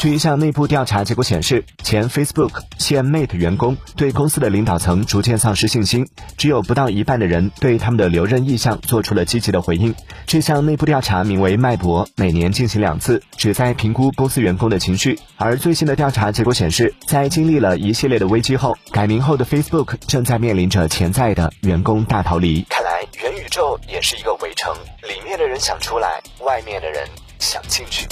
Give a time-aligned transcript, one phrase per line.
[0.00, 9.94] 据一项内部调查结果显示，前 Facebook 现 Mate 员工对公司的领导层逐渐丧失信心，只有不到一半的人对他们的留任意向做出了积极的回应。
[10.26, 15.18] 这项内部调查名为脉搏，每年进行两次，旨在评估公司员工的情绪。
[15.38, 22.66] 而最新的调查结果显示，在经历了一系列的危机后，改名后的 Facebook 正在面临着潜在的员工大逃离。
[22.68, 27.08] 看来元宇宙也是一个围城，里面的人想出来，外面的人
[27.38, 28.06] 想进去。